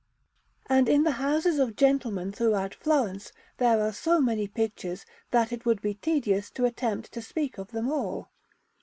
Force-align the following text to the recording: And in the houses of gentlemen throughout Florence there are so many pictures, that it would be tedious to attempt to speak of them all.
And 0.65 0.89
in 0.89 1.03
the 1.03 1.11
houses 1.21 1.59
of 1.59 1.75
gentlemen 1.75 2.31
throughout 2.31 2.73
Florence 2.73 3.31
there 3.57 3.79
are 3.79 3.93
so 3.93 4.19
many 4.19 4.47
pictures, 4.47 5.05
that 5.29 5.51
it 5.53 5.63
would 5.63 5.79
be 5.79 5.93
tedious 5.93 6.49
to 6.57 6.65
attempt 6.65 7.11
to 7.11 7.21
speak 7.21 7.59
of 7.59 7.69
them 7.69 7.87
all. 7.87 8.31